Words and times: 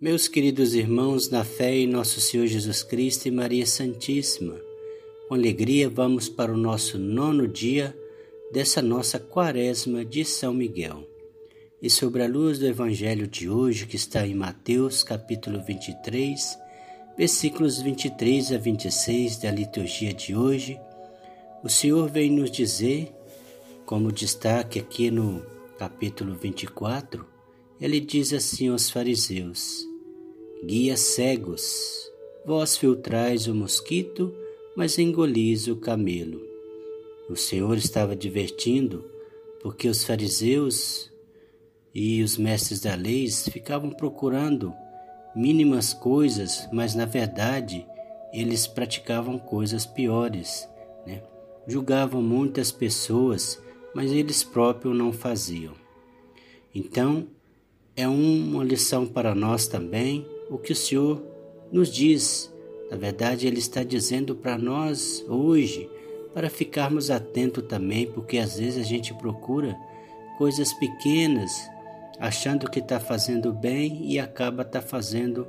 Meus 0.00 0.28
queridos 0.28 0.74
irmãos, 0.74 1.28
na 1.28 1.42
fé 1.42 1.74
em 1.74 1.84
nosso 1.88 2.20
Senhor 2.20 2.46
Jesus 2.46 2.84
Cristo 2.84 3.26
e 3.26 3.32
Maria 3.32 3.66
Santíssima, 3.66 4.54
com 5.26 5.34
alegria 5.34 5.90
vamos 5.90 6.28
para 6.28 6.52
o 6.52 6.56
nosso 6.56 6.96
nono 6.96 7.48
dia 7.48 7.98
dessa 8.52 8.80
nossa 8.80 9.18
quaresma 9.18 10.04
de 10.04 10.24
São 10.24 10.54
Miguel. 10.54 11.04
E 11.82 11.90
sobre 11.90 12.22
a 12.22 12.28
luz 12.28 12.60
do 12.60 12.66
Evangelho 12.68 13.26
de 13.26 13.50
hoje, 13.50 13.86
que 13.86 13.96
está 13.96 14.24
em 14.24 14.36
Mateus 14.36 15.02
capítulo 15.02 15.60
23, 15.64 16.56
versículos 17.16 17.80
23 17.80 18.52
a 18.52 18.58
26 18.58 19.38
da 19.38 19.50
liturgia 19.50 20.14
de 20.14 20.32
hoje, 20.32 20.78
o 21.60 21.68
Senhor 21.68 22.08
vem 22.08 22.30
nos 22.30 22.52
dizer, 22.52 23.12
como 23.84 24.12
destaque 24.12 24.78
aqui 24.78 25.10
no 25.10 25.44
capítulo 25.76 26.36
24, 26.36 27.26
ele 27.80 27.98
diz 27.98 28.32
assim 28.32 28.68
aos 28.68 28.90
fariseus: 28.90 29.87
Guias 30.64 31.00
cegos, 31.00 32.10
vós 32.44 32.76
filtrais 32.76 33.46
o 33.46 33.54
mosquito, 33.54 34.34
mas 34.76 34.98
engolis 34.98 35.68
o 35.68 35.76
camelo. 35.76 36.42
O 37.30 37.36
Senhor 37.36 37.76
estava 37.76 38.16
divertindo, 38.16 39.04
porque 39.62 39.88
os 39.88 40.02
fariseus 40.02 41.12
e 41.94 42.22
os 42.24 42.36
mestres 42.36 42.80
da 42.80 42.96
lei 42.96 43.30
ficavam 43.30 43.90
procurando 43.90 44.74
mínimas 45.34 45.94
coisas, 45.94 46.68
mas 46.72 46.92
na 46.92 47.04
verdade 47.04 47.86
eles 48.32 48.66
praticavam 48.66 49.38
coisas 49.38 49.86
piores, 49.86 50.68
né? 51.06 51.22
julgavam 51.68 52.20
muitas 52.20 52.72
pessoas, 52.72 53.62
mas 53.94 54.10
eles 54.10 54.42
próprios 54.42 54.96
não 54.96 55.12
faziam. 55.12 55.74
Então, 56.74 57.28
é 57.94 58.08
uma 58.08 58.64
lição 58.64 59.06
para 59.06 59.34
nós 59.36 59.68
também 59.68 60.26
o 60.50 60.58
que 60.58 60.72
o 60.72 60.76
Senhor 60.76 61.22
nos 61.70 61.92
diz. 61.92 62.52
Na 62.90 62.96
verdade, 62.96 63.46
Ele 63.46 63.58
está 63.58 63.82
dizendo 63.82 64.34
para 64.34 64.56
nós 64.56 65.24
hoje, 65.28 65.88
para 66.32 66.48
ficarmos 66.48 67.10
atentos 67.10 67.64
também, 67.66 68.06
porque 68.06 68.38
às 68.38 68.58
vezes 68.58 68.84
a 68.84 68.86
gente 68.86 69.12
procura 69.14 69.76
coisas 70.38 70.72
pequenas, 70.72 71.68
achando 72.18 72.70
que 72.70 72.78
está 72.78 72.98
fazendo 72.98 73.52
bem 73.52 74.06
e 74.10 74.18
acaba 74.18 74.64
tá 74.64 74.80
fazendo 74.80 75.46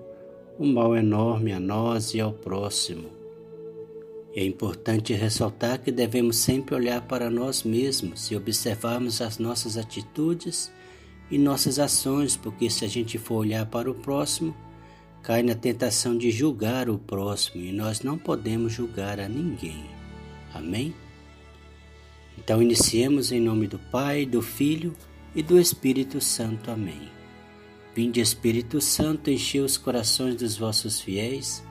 um 0.60 0.74
mal 0.74 0.96
enorme 0.96 1.54
a 1.54 1.60
nós 1.60 2.14
e 2.14 2.20
ao 2.20 2.34
próximo. 2.34 3.20
É 4.36 4.44
importante 4.44 5.14
ressaltar 5.14 5.80
que 5.80 5.92
devemos 5.92 6.38
sempre 6.38 6.76
olhar 6.76 7.02
para 7.08 7.30
nós 7.30 7.64
mesmos 7.64 8.30
e 8.30 8.36
observarmos 8.36 9.22
as 9.22 9.38
nossas 9.38 9.78
atitudes 9.78 10.72
e 11.32 11.38
nossas 11.38 11.80
ações, 11.80 12.36
porque 12.36 12.70
se 12.70 12.86
a 12.86 12.88
gente 12.88 13.18
for 13.18 13.36
olhar 13.36 13.66
para 13.66 13.90
o 13.90 13.96
próximo, 13.96 14.56
cai 15.22 15.44
na 15.44 15.56
tentação 15.56 16.18
de 16.18 16.32
julgar 16.32 16.90
o 16.90 16.98
próximo 16.98 17.64
e 17.64 17.72
nós 17.72 18.02
não 18.02 18.18
podemos 18.18 18.74
julgar 18.74 19.20
a 19.20 19.28
ninguém. 19.28 19.86
Amém? 20.54 20.94
Então 22.38 22.62
iniciemos 22.62 23.32
em 23.32 23.40
nome 23.40 23.68
do 23.68 23.78
Pai, 23.78 24.26
do 24.26 24.42
Filho 24.42 24.96
e 25.36 25.44
do 25.44 25.60
Espírito 25.60 26.22
Santo. 26.22 26.72
Amém. 26.72 27.10
Vinde 27.94 28.22
Espírito 28.22 28.80
Santo, 28.80 29.30
enchei 29.30 29.62
os 29.62 29.78
corações 29.78 30.36
dos 30.36 30.58
vossos 30.58 31.02
fiéis 31.02 31.64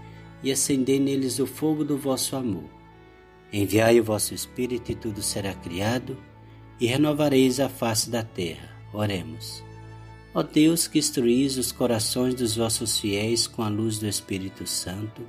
e 0.43 0.53
acendei 0.53 1.01
neles 1.01 1.39
o 1.39 1.47
fogo 1.47 1.85
do 1.85 1.97
vosso 1.97 2.37
amor. 2.37 2.69
Enviai 3.53 3.99
o 3.99 4.05
vosso 4.05 4.35
Espírito 4.35 4.93
e 4.93 4.95
tudo 4.95 5.23
será 5.23 5.55
criado 5.55 6.19
e 6.79 6.87
renovareis 6.87 7.61
a 7.61 7.69
face 7.69 8.11
da 8.11 8.23
terra. 8.23 8.77
Oremos. 8.93 9.68
Ó 10.39 10.43
Deus 10.45 10.87
que 10.87 11.01
instruís 11.01 11.59
os 11.59 11.73
corações 11.73 12.33
dos 12.33 12.55
vossos 12.55 13.01
fiéis 13.01 13.49
com 13.49 13.61
a 13.61 13.69
luz 13.69 13.99
do 13.99 14.07
Espírito 14.07 14.69
Santo, 14.69 15.23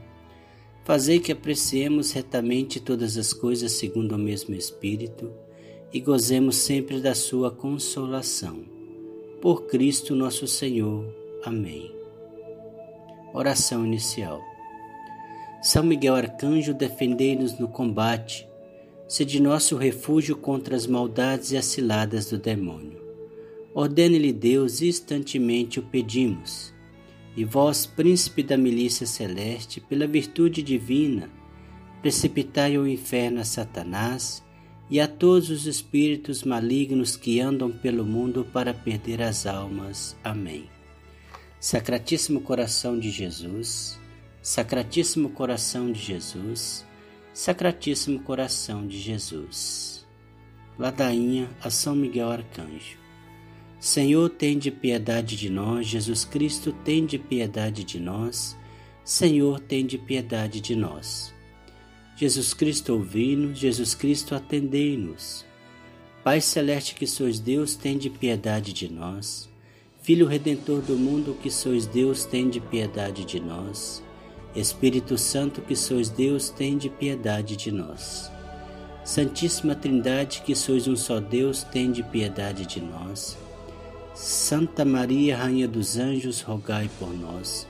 fazei 0.83 1.19
que 1.19 1.31
apreciemos 1.31 2.11
retamente 2.11 2.79
todas 2.79 3.17
as 3.17 3.33
coisas 3.33 3.71
segundo 3.71 4.11
o 4.11 4.19
mesmo 4.19 4.53
Espírito 4.53 5.31
e 5.91 6.00
gozemos 6.00 6.57
sempre 6.57 7.01
da 7.01 7.16
sua 7.16 7.50
consolação. 7.50 8.63
Por 9.41 9.63
Cristo 9.63 10.13
nosso 10.13 10.45
Senhor. 10.45 11.03
Amém. 11.44 11.91
Oração 13.34 13.84
inicial. 13.84 14.39
São 15.59 15.81
Miguel 15.81 16.13
Arcanjo, 16.13 16.72
defendei-nos 16.72 17.57
no 17.57 17.67
combate, 17.67 18.47
sede 19.07 19.41
nosso 19.41 19.75
refúgio 19.75 20.38
contra 20.38 20.75
as 20.75 20.85
maldades 20.85 21.51
e 21.51 21.57
as 21.57 21.66
ciladas 21.66 22.29
do 22.29 22.38
demônio. 22.38 22.98
Ordene-lhe 23.74 24.34
Deus, 24.34 24.81
instantemente 24.81 25.80
o 25.80 25.84
pedimos. 25.84 26.74
E 27.35 27.46
vós, 27.46 27.85
príncipe 27.85 28.41
da 28.44 28.57
milícia 28.57 29.06
celeste, 29.06 29.80
pela 29.80 30.07
virtude 30.07 30.62
divina, 30.63 31.30
precipitai 32.02 32.75
ao 32.75 32.88
inferno 32.88 33.40
a 33.40 33.46
Satanás 33.46 34.44
e 34.90 35.00
a 35.00 35.08
todos 35.08 35.50
os 35.50 35.68
espíritos 35.68 36.44
malignos 36.44 37.16
que 37.16 37.40
andam 37.40 37.72
pelo 37.72 38.03
mundo 38.03 38.46
para 38.52 38.74
perder 38.74 39.22
as 39.22 39.46
almas. 39.46 40.18
Amém. 40.24 40.69
Sacratíssimo 41.59 42.41
coração 42.41 42.97
de 42.97 43.12
Jesus, 43.12 44.00
Sacratíssimo 44.41 45.29
coração 45.29 45.91
de 45.91 46.00
Jesus, 46.00 46.85
Sacratíssimo 47.34 48.22
coração 48.22 48.88
de 48.88 48.97
Jesus. 48.97 50.08
Ladainha 50.78 51.50
a 51.62 51.69
São 51.69 51.96
Miguel 51.96 52.31
Arcanjo. 52.31 52.98
Senhor, 53.79 54.29
tende 54.29 54.69
piedade 54.69 55.38
de 55.38 55.50
nós. 55.50 55.88
Jesus 55.88 56.25
Cristo, 56.25 56.73
tende 56.84 57.17
piedade 57.17 57.85
de 57.85 57.97
nós. 57.97 58.57
Senhor, 59.06 59.59
tende 59.62 59.97
piedade 59.97 60.59
de 60.59 60.75
nós. 60.75 61.34
Jesus 62.17 62.53
Cristo, 62.53 62.94
ouvi-nos. 62.94 63.57
Jesus 63.57 63.95
Cristo, 63.95 64.35
atendei-nos. 64.35 65.45
Pai 66.22 66.41
celeste 66.41 66.94
que 66.94 67.07
sois 67.07 67.40
Deus, 67.40 67.75
tende 67.75 68.09
piedade 68.09 68.73
de 68.73 68.91
nós. 68.91 69.47
Filho 70.01 70.28
redentor 70.28 70.81
do 70.81 70.97
mundo 70.97 71.38
que 71.41 71.50
sois 71.50 71.85
Deus, 71.85 72.25
tende 72.25 72.59
piedade 72.59 73.23
de 73.23 73.40
nós. 73.40 74.03
Espírito 74.53 75.17
Santo 75.17 75.61
que 75.61 75.75
sois 75.75 76.09
Deus, 76.09 76.50
tende 76.50 76.90
piedade 76.90 77.56
de 77.56 77.72
nós. 77.72 78.29
Santíssima 79.06 79.73
Trindade 79.73 80.41
que 80.41 80.53
sois 80.53 80.85
um 80.85 80.97
só 80.97 81.22
Deus, 81.22 81.63
tende 81.63 82.03
piedade 82.03 82.66
de 82.66 82.81
nós. 82.81 83.38
Santa 84.14 84.84
Maria, 84.84 85.38
Rainha 85.38 85.68
dos 85.68 85.97
Anjos, 85.97 86.42
rogai 86.42 86.90
por 87.00 87.14
nós. 87.14 87.68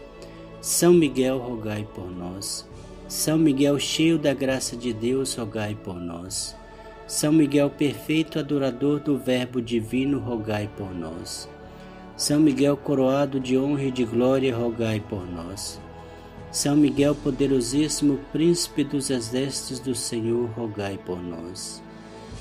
São 0.61 0.93
Miguel, 0.93 1.37
rogai 1.37 1.87
por 1.93 2.09
nós. 2.09 2.67
São 3.07 3.37
Miguel, 3.37 3.79
cheio 3.79 4.17
da 4.17 4.33
graça 4.33 4.75
de 4.75 4.91
Deus, 4.93 5.35
rogai 5.35 5.75
por 5.75 5.95
nós. 5.95 6.55
São 7.07 7.31
Miguel, 7.31 7.69
perfeito 7.69 8.37
adorador 8.37 8.99
do 8.99 9.17
Verbo 9.17 9.61
divino, 9.61 10.19
rogai 10.19 10.69
por 10.77 10.93
nós. 10.93 11.49
São 12.15 12.39
Miguel, 12.39 12.77
coroado 12.77 13.39
de 13.39 13.57
honra 13.57 13.85
e 13.85 13.91
de 13.91 14.05
glória, 14.05 14.55
rogai 14.55 14.99
por 14.99 15.25
nós. 15.25 15.79
São 16.51 16.75
Miguel, 16.75 17.15
poderosíssimo 17.15 18.19
príncipe 18.31 18.83
dos 18.83 19.09
exércitos 19.09 19.79
do 19.79 19.95
Senhor, 19.95 20.49
rogai 20.49 20.97
por 20.97 21.21
nós. 21.21 21.81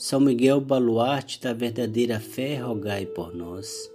São 0.00 0.18
Miguel, 0.18 0.62
baluarte 0.62 1.38
da 1.42 1.52
verdadeira 1.52 2.18
fé, 2.18 2.56
rogai 2.56 3.04
por 3.04 3.36
nós. 3.36 3.92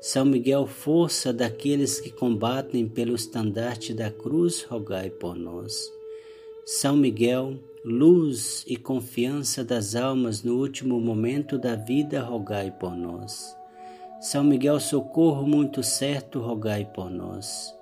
São 0.00 0.24
Miguel, 0.24 0.66
força 0.66 1.32
daqueles 1.32 2.00
que 2.00 2.10
combatem 2.10 2.88
pelo 2.88 3.14
estandarte 3.14 3.94
da 3.94 4.10
cruz, 4.10 4.64
rogai 4.64 5.10
por 5.10 5.36
nós. 5.36 5.92
São 6.66 6.96
Miguel, 6.96 7.54
luz 7.84 8.64
e 8.66 8.76
confiança 8.76 9.62
das 9.62 9.94
almas 9.94 10.42
no 10.42 10.58
último 10.58 11.00
momento 11.00 11.56
da 11.56 11.76
vida, 11.76 12.20
rogai 12.20 12.72
por 12.72 12.96
nós. 12.96 13.56
São 14.20 14.42
Miguel, 14.42 14.80
socorro 14.80 15.46
muito 15.46 15.84
certo, 15.84 16.40
rogai 16.40 16.84
por 16.84 17.08
nós. 17.08 17.72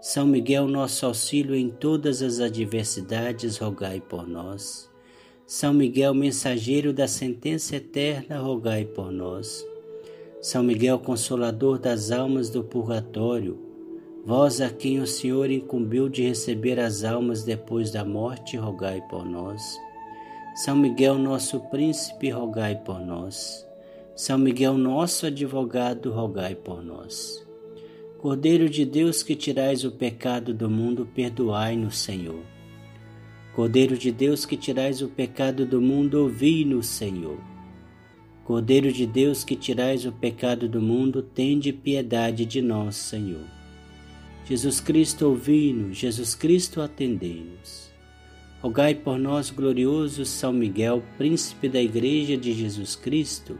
São 0.00 0.26
Miguel, 0.26 0.66
nosso 0.66 1.06
auxílio 1.06 1.54
em 1.54 1.70
todas 1.70 2.22
as 2.22 2.40
adversidades, 2.40 3.56
rogai 3.56 4.00
por 4.00 4.26
nós. 4.26 4.89
São 5.52 5.74
Miguel, 5.74 6.14
mensageiro 6.14 6.92
da 6.92 7.08
sentença 7.08 7.74
eterna, 7.74 8.38
rogai 8.38 8.84
por 8.84 9.10
nós. 9.10 9.66
São 10.40 10.62
Miguel, 10.62 11.00
consolador 11.00 11.76
das 11.76 12.12
almas 12.12 12.50
do 12.50 12.62
purgatório, 12.62 13.58
Vós 14.24 14.60
a 14.60 14.70
quem 14.70 15.00
o 15.00 15.08
Senhor 15.08 15.50
incumbiu 15.50 16.08
de 16.08 16.22
receber 16.22 16.78
as 16.78 17.02
almas 17.02 17.42
depois 17.42 17.90
da 17.90 18.04
morte, 18.04 18.56
rogai 18.56 19.02
por 19.10 19.24
nós. 19.24 19.76
São 20.54 20.76
Miguel, 20.76 21.18
nosso 21.18 21.58
príncipe, 21.58 22.30
rogai 22.30 22.76
por 22.76 23.00
nós. 23.00 23.66
São 24.14 24.38
Miguel, 24.38 24.74
nosso 24.78 25.26
advogado, 25.26 26.12
rogai 26.12 26.54
por 26.54 26.80
nós. 26.80 27.44
Cordeiro 28.18 28.70
de 28.70 28.84
Deus 28.84 29.24
que 29.24 29.34
tirais 29.34 29.84
o 29.84 29.90
pecado 29.90 30.54
do 30.54 30.70
mundo, 30.70 31.08
perdoai-nos, 31.12 31.98
Senhor. 31.98 32.59
Cordeiro 33.54 33.98
de 33.98 34.12
Deus 34.12 34.46
que 34.46 34.56
tirais 34.56 35.02
o 35.02 35.08
pecado 35.08 35.66
do 35.66 35.80
mundo, 35.80 36.22
ouvi-nos, 36.22 36.86
Senhor. 36.86 37.38
Cordeiro 38.44 38.92
de 38.92 39.06
Deus 39.06 39.42
que 39.42 39.56
tirais 39.56 40.06
o 40.06 40.12
pecado 40.12 40.68
do 40.68 40.80
mundo, 40.80 41.20
tende 41.22 41.72
piedade 41.72 42.44
de 42.46 42.62
nós, 42.62 42.96
Senhor. 42.96 43.44
Jesus 44.44 44.80
Cristo, 44.80 45.26
ouvi-nos, 45.26 45.96
Jesus 45.96 46.34
Cristo, 46.34 46.80
atendei-nos. 46.80 47.90
Rogai 48.62 48.94
por 48.94 49.18
nós, 49.18 49.50
glorioso 49.50 50.24
São 50.24 50.52
Miguel, 50.52 51.02
príncipe 51.16 51.68
da 51.68 51.80
Igreja 51.80 52.36
de 52.36 52.52
Jesus 52.52 52.94
Cristo, 52.94 53.58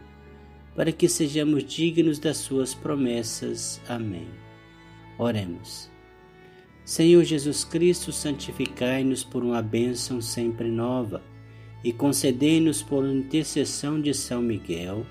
para 0.76 0.92
que 0.92 1.08
sejamos 1.08 1.64
dignos 1.64 2.18
das 2.18 2.36
suas 2.36 2.74
promessas. 2.74 3.80
Amém. 3.88 4.28
Oremos. 5.18 5.90
Senhor 6.90 7.22
Jesus 7.22 7.62
Cristo, 7.62 8.10
santificai-nos 8.10 9.22
por 9.22 9.44
uma 9.44 9.62
bênção 9.62 10.20
sempre 10.20 10.68
nova 10.68 11.22
e 11.84 11.92
concedei-nos 11.92 12.82
por 12.82 13.06
intercessão 13.06 14.00
de 14.00 14.12
São 14.12 14.42
Miguel 14.42 15.06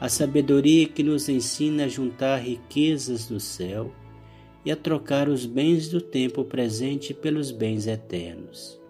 a 0.00 0.08
sabedoria 0.08 0.86
que 0.86 1.02
nos 1.02 1.28
ensina 1.28 1.86
a 1.86 1.88
juntar 1.88 2.36
riquezas 2.36 3.26
do 3.26 3.40
céu 3.40 3.90
e 4.64 4.70
a 4.70 4.76
trocar 4.76 5.28
os 5.28 5.44
bens 5.44 5.88
do 5.88 6.00
tempo 6.00 6.44
presente 6.44 7.12
pelos 7.12 7.50
bens 7.50 7.88
eternos. 7.88 8.80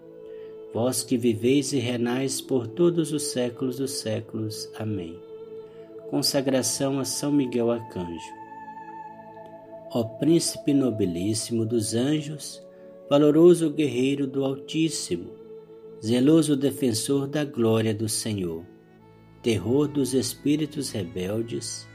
Vós 0.71 1.01
que 1.01 1.17
viveis 1.17 1.73
e 1.73 1.79
renais 1.79 2.39
por 2.39 2.67
todos 2.67 3.11
os 3.11 3.23
séculos 3.23 3.77
dos 3.77 3.93
séculos. 3.93 4.69
Amém. 4.77 5.19
Consagração 6.11 6.99
a 6.99 7.05
São 7.05 7.31
Miguel 7.31 7.71
Arcanjo. 7.71 8.38
Ó 9.91 10.03
príncipe 10.03 10.71
nobilíssimo 10.71 11.65
dos 11.65 11.95
anjos, 11.95 12.61
valoroso 13.09 13.71
guerreiro 13.71 14.27
do 14.27 14.45
Altíssimo, 14.45 15.31
zeloso 15.99 16.55
defensor 16.55 17.27
da 17.27 17.43
glória 17.43 17.91
do 17.91 18.07
Senhor, 18.07 18.63
terror 19.41 19.87
dos 19.87 20.13
espíritos 20.13 20.91
rebeldes, 20.91 21.87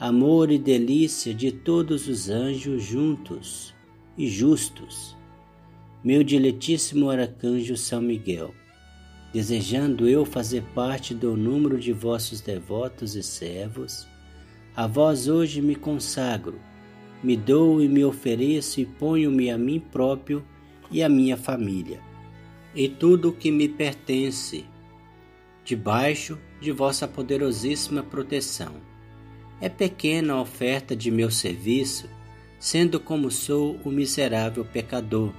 amor 0.00 0.50
e 0.50 0.58
delícia 0.58 1.32
de 1.32 1.52
todos 1.52 2.08
os 2.08 2.28
anjos 2.28 2.82
juntos 2.82 3.72
e 4.16 4.26
justos. 4.26 5.16
Meu 6.02 6.24
diletíssimo 6.24 7.08
arcanjo 7.08 7.76
São 7.76 8.02
Miguel, 8.02 8.52
desejando 9.32 10.08
eu 10.08 10.24
fazer 10.24 10.64
parte 10.74 11.14
do 11.14 11.36
número 11.36 11.78
de 11.78 11.92
vossos 11.92 12.40
devotos 12.40 13.14
e 13.14 13.22
servos, 13.22 14.08
a 14.74 14.88
vós 14.88 15.28
hoje 15.28 15.62
me 15.62 15.76
consagro, 15.76 16.66
me 17.22 17.36
dou 17.36 17.82
e 17.82 17.88
me 17.88 18.04
ofereço 18.04 18.80
e 18.80 18.86
ponho-me 18.86 19.50
a 19.50 19.58
mim 19.58 19.80
próprio 19.80 20.44
e 20.90 21.02
a 21.02 21.08
minha 21.08 21.36
família, 21.36 22.00
e 22.74 22.88
tudo 22.88 23.30
o 23.30 23.32
que 23.32 23.50
me 23.50 23.68
pertence, 23.68 24.64
debaixo 25.64 26.38
de 26.60 26.72
vossa 26.72 27.06
poderosíssima 27.06 28.02
proteção 28.02 28.74
é 29.60 29.68
pequena 29.68 30.34
a 30.34 30.40
oferta 30.40 30.94
de 30.94 31.10
meu 31.10 31.30
serviço, 31.30 32.08
sendo 32.58 33.00
como 33.00 33.30
sou 33.30 33.78
o 33.84 33.90
miserável 33.90 34.64
pecador. 34.64 35.32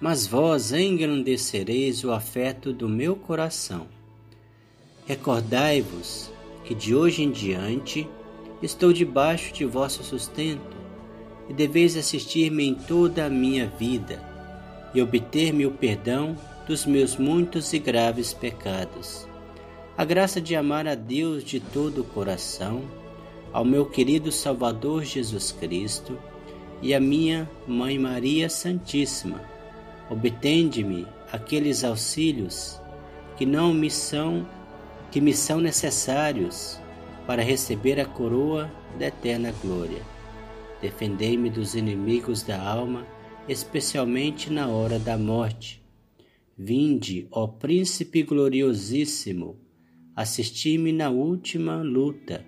Mas 0.00 0.26
vós 0.26 0.72
engrandecereis 0.72 2.04
o 2.04 2.12
afeto 2.12 2.72
do 2.72 2.88
meu 2.88 3.16
coração. 3.16 3.88
Recordai-vos 5.06 6.30
que 6.64 6.74
de 6.74 6.94
hoje 6.94 7.22
em 7.22 7.30
diante 7.30 8.08
estou 8.62 8.92
debaixo 8.92 9.52
de 9.52 9.64
vosso 9.64 10.02
sustento 10.02 10.73
e 11.48 11.52
deveis 11.52 11.96
assistir-me 11.96 12.64
em 12.64 12.74
toda 12.74 13.26
a 13.26 13.30
minha 13.30 13.66
vida 13.66 14.22
e 14.94 15.02
obter-me 15.02 15.66
o 15.66 15.72
perdão 15.72 16.36
dos 16.66 16.86
meus 16.86 17.16
muitos 17.16 17.72
e 17.72 17.78
graves 17.78 18.32
pecados. 18.32 19.26
A 19.96 20.04
graça 20.04 20.40
de 20.40 20.56
amar 20.56 20.86
a 20.86 20.94
Deus 20.94 21.44
de 21.44 21.60
todo 21.60 22.00
o 22.00 22.04
coração 22.04 22.82
ao 23.52 23.64
meu 23.64 23.86
querido 23.86 24.32
Salvador 24.32 25.04
Jesus 25.04 25.52
Cristo 25.52 26.18
e 26.82 26.94
à 26.94 27.00
minha 27.00 27.48
Mãe 27.66 27.98
Maria 27.98 28.48
Santíssima. 28.48 29.40
Obtende-me 30.10 31.06
aqueles 31.30 31.84
auxílios 31.84 32.80
que 33.36 33.46
não 33.46 33.72
me 33.72 33.90
são 33.90 34.46
que 35.10 35.20
me 35.20 35.32
são 35.32 35.60
necessários 35.60 36.80
para 37.24 37.40
receber 37.40 38.00
a 38.00 38.04
coroa 38.04 38.68
da 38.98 39.06
eterna 39.06 39.54
glória. 39.62 40.13
Defendei-me 40.84 41.48
dos 41.48 41.74
inimigos 41.74 42.42
da 42.42 42.60
alma, 42.60 43.06
especialmente 43.48 44.52
na 44.52 44.68
hora 44.68 44.98
da 44.98 45.16
morte. 45.16 45.82
Vinde, 46.58 47.26
ó 47.30 47.46
príncipe 47.46 48.22
gloriosíssimo, 48.22 49.56
assisti-me 50.14 50.92
na 50.92 51.08
última 51.08 51.80
luta 51.82 52.44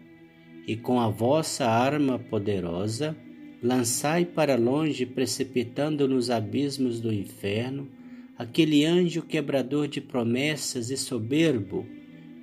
e 0.66 0.76
com 0.76 1.00
a 1.00 1.08
vossa 1.08 1.64
arma 1.64 2.18
poderosa, 2.18 3.16
lançai 3.62 4.26
para 4.26 4.54
longe, 4.54 5.06
precipitando 5.06 6.06
nos 6.06 6.28
abismos 6.28 7.00
do 7.00 7.10
inferno, 7.10 7.88
aquele 8.36 8.84
anjo 8.84 9.22
quebrador 9.22 9.88
de 9.88 10.02
promessas 10.02 10.90
e 10.90 10.96
soberbo 10.98 11.86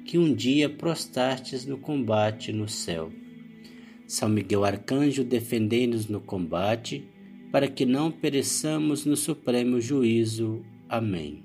que 0.06 0.18
um 0.18 0.34
dia 0.34 0.68
prostastes 0.68 1.68
no 1.68 1.78
combate 1.78 2.52
no 2.52 2.68
céu. 2.68 3.12
São 4.14 4.30
Miguel 4.30 4.64
Arcanjo, 4.64 5.24
defendei-nos 5.24 6.08
no 6.08 6.22
combate, 6.22 7.04
para 7.52 7.68
que 7.68 7.84
não 7.84 8.12
pereçamos 8.12 9.06
no 9.06 9.18
supremo 9.18 9.82
juízo. 9.82 10.64
Amém. 10.88 11.44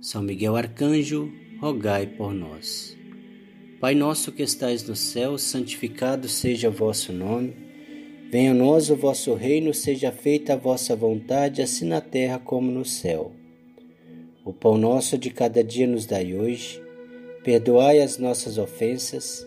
São 0.00 0.22
Miguel 0.22 0.56
Arcanjo, 0.56 1.30
rogai 1.60 2.06
por 2.06 2.32
nós. 2.32 2.96
Pai 3.78 3.94
nosso 3.94 4.32
que 4.32 4.42
estais 4.42 4.88
no 4.88 4.96
céu, 4.96 5.36
santificado 5.36 6.30
seja 6.30 6.70
o 6.70 6.72
vosso 6.72 7.12
nome. 7.12 7.54
Venha 8.30 8.52
a 8.52 8.54
nós 8.54 8.88
o 8.88 8.96
vosso 8.96 9.34
reino, 9.34 9.74
seja 9.74 10.10
feita 10.10 10.54
a 10.54 10.56
vossa 10.56 10.96
vontade, 10.96 11.60
assim 11.60 11.84
na 11.84 12.00
terra 12.00 12.38
como 12.38 12.72
no 12.72 12.86
céu. 12.86 13.32
O 14.46 14.50
pão 14.50 14.78
nosso 14.78 15.18
de 15.18 15.28
cada 15.28 15.62
dia 15.62 15.86
nos 15.86 16.06
dai 16.06 16.34
hoje. 16.34 16.82
Perdoai 17.44 18.00
as 18.00 18.16
nossas 18.16 18.56
ofensas, 18.56 19.46